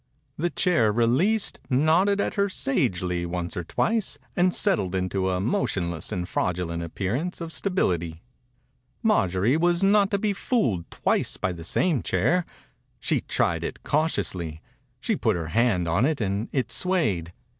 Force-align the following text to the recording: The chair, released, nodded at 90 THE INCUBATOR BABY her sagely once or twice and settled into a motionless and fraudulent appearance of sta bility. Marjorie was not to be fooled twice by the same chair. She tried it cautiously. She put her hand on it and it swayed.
The 0.35 0.49
chair, 0.49 0.91
released, 0.91 1.59
nodded 1.69 2.19
at 2.19 2.35
90 2.35 2.35
THE 2.35 2.41
INCUBATOR 2.41 2.41
BABY 2.41 2.41
her 2.45 2.49
sagely 2.49 3.25
once 3.27 3.55
or 3.55 3.63
twice 3.63 4.17
and 4.35 4.51
settled 4.51 4.95
into 4.95 5.29
a 5.29 5.39
motionless 5.39 6.11
and 6.11 6.27
fraudulent 6.27 6.81
appearance 6.81 7.39
of 7.39 7.53
sta 7.53 7.69
bility. 7.69 8.21
Marjorie 9.03 9.57
was 9.57 9.83
not 9.83 10.09
to 10.09 10.17
be 10.17 10.33
fooled 10.33 10.89
twice 10.89 11.37
by 11.37 11.51
the 11.51 11.63
same 11.63 12.01
chair. 12.01 12.47
She 12.99 13.21
tried 13.21 13.63
it 13.63 13.83
cautiously. 13.83 14.63
She 14.99 15.15
put 15.15 15.35
her 15.35 15.49
hand 15.49 15.87
on 15.87 16.07
it 16.07 16.19
and 16.19 16.49
it 16.51 16.71
swayed. 16.71 17.31